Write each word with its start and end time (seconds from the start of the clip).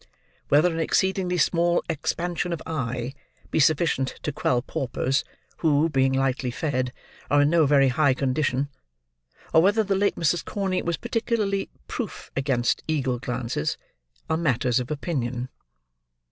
Whether 0.49 0.71
an 0.73 0.79
exceedingly 0.79 1.37
small 1.37 1.83
expansion 1.87 2.51
of 2.51 2.61
eye 2.65 3.13
be 3.51 3.59
sufficient 3.59 4.15
to 4.23 4.31
quell 4.31 4.63
paupers, 4.63 5.23
who, 5.57 5.89
being 5.89 6.11
lightly 6.11 6.49
fed, 6.49 6.91
are 7.29 7.43
in 7.43 7.51
no 7.51 7.67
very 7.67 7.89
high 7.89 8.15
condition; 8.15 8.69
or 9.53 9.61
whether 9.61 9.83
the 9.83 9.93
late 9.93 10.15
Mrs. 10.15 10.43
Corney 10.43 10.81
was 10.81 10.97
particularly 10.97 11.69
proof 11.87 12.31
against 12.35 12.81
eagle 12.87 13.19
glances; 13.19 13.77
are 14.27 14.37
matters 14.37 14.79
of 14.79 14.89
opinion. 14.89 15.49